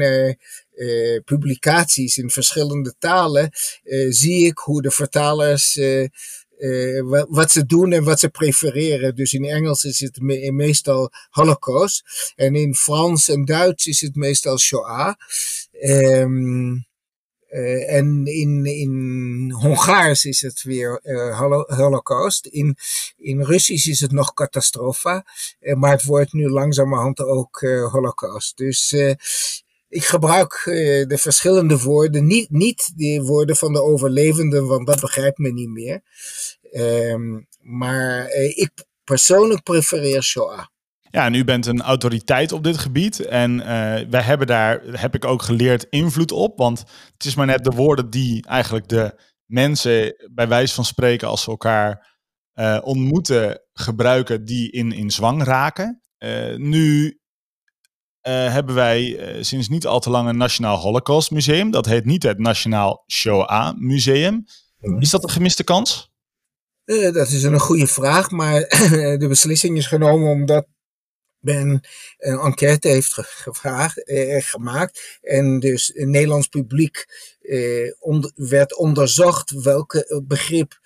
publicaties 1.25 2.17
in 2.17 2.31
verschillende 2.31 2.95
talen 2.99 3.51
zie 4.09 4.47
ik 4.47 4.59
hoe 4.59 4.83
de 4.83 4.91
vertalers 4.91 5.79
uh, 6.61 7.25
wat 7.29 7.51
ze 7.51 7.67
doen 7.67 7.93
en 7.93 8.05
wat 8.05 8.21
ze 8.21 8.29
prefereren. 8.29 9.15
Dus 9.15 9.33
in 9.33 9.45
Engels 9.45 9.85
is 9.85 10.01
het 10.01 10.21
me 10.21 10.53
meestal 10.53 11.11
Holocaust. 11.31 12.33
En 12.37 12.55
in 12.55 12.75
Frans 12.75 13.29
en 13.29 13.45
Duits 13.45 13.87
is 13.87 14.01
het 14.01 14.15
meestal 14.15 14.59
Shoah. 14.59 15.15
Um, 15.83 16.89
uh, 17.51 17.93
en 17.93 18.27
in, 18.27 18.67
in 18.67 19.53
Hongaars 19.57 20.25
is 20.25 20.41
het 20.41 20.63
weer 20.63 21.01
Holocaust. 21.67 22.47
In, 22.47 22.77
in 23.17 23.43
Russisch 23.43 23.87
is 23.87 24.01
het 24.01 24.13
nog 24.13 24.35
catastrofa. 24.35 25.25
Uh, 25.61 25.75
maar 25.75 25.91
het 25.91 26.05
wordt 26.05 26.33
nu 26.33 26.49
langzamerhand 26.49 27.21
ook 27.21 27.61
Holocaust. 27.91 28.57
Dus 28.57 28.95
ik 29.91 30.05
gebruik 30.05 30.63
uh, 30.67 31.07
de 31.07 31.19
verschillende 31.19 31.79
woorden, 31.79 32.27
niet, 32.27 32.51
niet 32.51 32.93
de 32.97 33.23
woorden 33.23 33.57
van 33.57 33.73
de 33.73 33.83
overlevenden, 33.83 34.67
want 34.67 34.87
dat 34.87 35.01
begrijpt 35.01 35.39
men 35.39 35.55
niet 35.55 35.69
meer. 35.69 36.03
Um, 36.73 37.47
maar 37.61 38.29
uh, 38.29 38.59
ik 38.59 38.71
persoonlijk 39.05 39.63
prefereer 39.63 40.23
Shoah. 40.23 40.65
Ja, 41.11 41.25
en 41.25 41.35
u 41.35 41.45
bent 41.45 41.67
een 41.67 41.83
autoriteit 41.83 42.53
op 42.53 42.65
dit 42.65 42.79
gebied. 42.79 43.21
En 43.21 43.59
uh, 43.59 43.65
wij 44.11 44.23
hebben 44.23 44.47
daar, 44.47 44.83
heb 44.85 45.15
ik 45.15 45.25
ook 45.25 45.43
geleerd, 45.43 45.87
invloed 45.89 46.33
op. 46.33 46.59
Want 46.59 46.79
het 47.13 47.25
is 47.25 47.35
maar 47.35 47.47
net 47.47 47.65
de 47.65 47.71
woorden 47.71 48.11
die 48.11 48.47
eigenlijk 48.47 48.89
de 48.89 49.21
mensen, 49.45 50.15
bij 50.33 50.49
wijze 50.49 50.75
van 50.75 50.85
spreken, 50.85 51.29
als 51.29 51.43
ze 51.43 51.51
elkaar 51.51 52.19
ontmoeten, 52.83 53.63
gebruiken, 53.73 54.45
die 54.45 54.71
in, 54.71 54.93
in 54.93 55.11
zwang 55.11 55.45
raken. 55.45 56.01
nu 56.57 57.20
uh, 58.23 58.53
hebben 58.53 58.75
wij 58.75 59.35
uh, 59.37 59.43
sinds 59.43 59.69
niet 59.69 59.87
al 59.87 60.01
te 60.01 60.11
lang 60.11 60.29
een 60.29 60.37
Nationaal 60.37 60.77
Holocaust 60.77 61.31
Museum. 61.31 61.71
Dat 61.71 61.87
heet 61.87 62.05
niet 62.05 62.23
het 62.23 62.39
Nationaal 62.39 63.05
Shoah 63.07 63.77
Museum. 63.77 64.47
Mhm. 64.81 65.01
Is 65.01 65.11
dat 65.11 65.23
een 65.23 65.31
gemiste 65.31 65.65
kans? 65.65 66.13
Uh, 66.85 67.13
dat 67.13 67.29
is 67.29 67.43
een 67.43 67.61
goede 67.61 67.87
vraag, 67.87 68.31
maar 68.31 68.61
de 69.23 69.27
beslissing 69.29 69.77
is 69.77 69.87
genomen 69.87 70.31
omdat 70.31 70.67
men 71.39 71.81
een 72.19 72.39
enquête 72.39 72.89
heeft 72.89 73.13
gevraagd, 73.13 74.03
gemaakt. 74.51 75.19
En 75.23 75.61
dus 75.61 75.93
een 75.95 76.11
Nederlands 76.11 76.47
publiek 76.47 77.07
werd 78.35 78.77
onderzocht 78.77 79.51
welke 79.51 80.23
begrip 80.27 80.81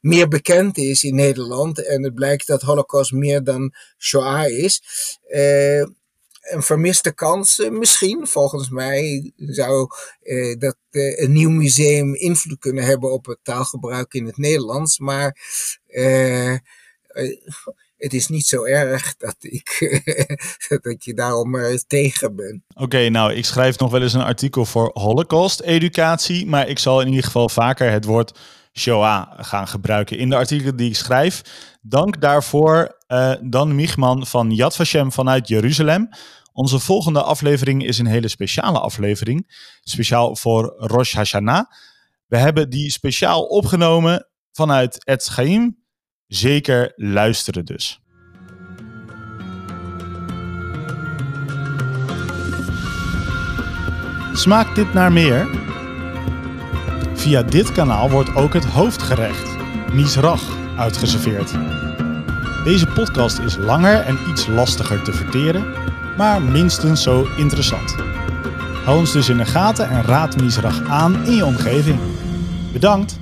meer 0.00 0.28
bekend 0.28 0.78
is 0.78 1.04
in 1.04 1.14
Nederland. 1.14 1.86
En 1.86 2.02
het 2.02 2.14
blijkt 2.14 2.46
dat 2.46 2.62
Holocaust 2.62 3.12
meer 3.12 3.44
dan 3.44 3.74
Shoah 3.98 4.48
is. 4.48 4.82
Een 6.50 6.62
vermiste 6.62 7.14
kans. 7.14 7.68
misschien, 7.70 8.26
volgens 8.26 8.70
mij, 8.70 9.32
zou 9.36 9.88
eh, 10.22 10.58
dat 10.58 10.76
eh, 10.90 11.22
een 11.22 11.32
nieuw 11.32 11.50
museum 11.50 12.14
invloed 12.14 12.58
kunnen 12.58 12.84
hebben 12.84 13.12
op 13.12 13.26
het 13.26 13.38
taalgebruik 13.42 14.14
in 14.14 14.26
het 14.26 14.36
Nederlands. 14.36 14.98
Maar 14.98 15.36
eh, 15.86 16.54
het 17.96 18.14
is 18.14 18.28
niet 18.28 18.46
zo 18.46 18.64
erg 18.64 19.16
dat, 19.16 19.36
ik, 19.38 20.00
dat 20.82 21.04
je 21.04 21.14
daarom 21.14 21.56
tegen 21.86 22.36
ben. 22.36 22.64
Oké, 22.74 23.08
nou, 23.08 23.32
ik 23.32 23.44
schrijf 23.44 23.78
nog 23.78 23.90
wel 23.90 24.02
eens 24.02 24.14
een 24.14 24.20
artikel 24.20 24.64
voor 24.64 24.90
Holocaust-educatie. 24.92 26.46
Maar 26.46 26.68
ik 26.68 26.78
zal 26.78 27.00
in 27.00 27.08
ieder 27.08 27.24
geval 27.24 27.48
vaker 27.48 27.90
het 27.90 28.04
woord 28.04 28.38
Shoah 28.72 29.26
gaan 29.36 29.68
gebruiken 29.68 30.18
in 30.18 30.30
de 30.30 30.36
artikelen 30.36 30.76
die 30.76 30.88
ik 30.88 30.96
schrijf. 30.96 31.42
Dank 31.82 32.20
daarvoor 32.20 32.96
Dan 33.40 33.74
Michman 33.74 34.26
van 34.26 34.50
Yad 34.50 34.76
Vashem 34.76 35.12
vanuit 35.12 35.48
Jeruzalem. 35.48 36.08
Onze 36.52 36.78
volgende 36.78 37.22
aflevering 37.22 37.84
is 37.84 37.98
een 37.98 38.06
hele 38.06 38.28
speciale 38.28 38.78
aflevering. 38.78 39.52
Speciaal 39.80 40.36
voor 40.36 40.74
Rosh 40.76 41.14
Hashanah. 41.14 41.64
We 42.26 42.36
hebben 42.36 42.70
die 42.70 42.90
speciaal 42.90 43.42
opgenomen 43.42 44.28
vanuit 44.52 45.04
Etz 45.04 45.28
Chaim. 45.28 45.78
Zeker 46.26 46.92
luisteren 46.96 47.64
dus. 47.64 48.00
Smaakt 54.32 54.74
dit 54.74 54.92
naar 54.92 55.12
meer? 55.12 55.48
Via 57.14 57.42
dit 57.42 57.72
kanaal 57.72 58.10
wordt 58.10 58.34
ook 58.34 58.52
het 58.52 58.64
hoofdgerecht, 58.64 59.56
Misrach, 59.92 60.76
uitgeserveerd. 60.76 61.50
Deze 62.64 62.86
podcast 62.86 63.38
is 63.38 63.56
langer 63.56 64.00
en 64.00 64.18
iets 64.30 64.46
lastiger 64.46 65.02
te 65.02 65.12
verteren, 65.12 65.79
maar 66.20 66.42
minstens 66.42 67.02
zo 67.02 67.26
interessant. 67.36 67.94
Hou 68.84 68.98
ons 68.98 69.12
dus 69.12 69.28
in 69.28 69.36
de 69.36 69.44
gaten 69.44 69.88
en 69.88 70.02
raad 70.02 70.40
Misrach 70.40 70.88
aan 70.88 71.24
in 71.24 71.36
je 71.36 71.44
omgeving. 71.44 71.98
Bedankt! 72.72 73.19